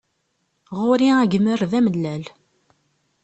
[0.79, 2.23] Ɣur-i agmer d amellal.